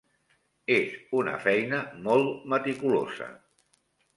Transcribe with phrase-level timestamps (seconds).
[0.75, 3.29] És una feina molt meticulosa.